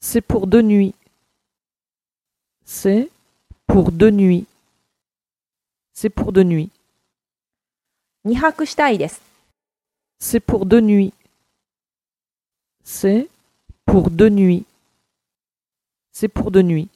C'est 0.00 0.22
pour 0.22 0.46
deux 0.46 0.62
nuits. 0.62 0.94
C'est 2.64 3.10
pour 3.66 3.92
deux 3.92 4.10
nuits. 4.10 4.46
C'est 5.92 6.08
pour 6.08 6.32
deux 6.32 6.42
nuits. 6.44 6.70
C'est 10.18 10.40
pour 10.40 10.64
deux 10.64 10.80
nuits. 10.80 11.12
C'est 12.82 13.28
pour 13.84 14.10
deux 14.10 14.30
nuits. 14.30 14.64
C'est 16.12 16.28
pour 16.28 16.50
deux 16.50 16.62
nuits. 16.62 16.88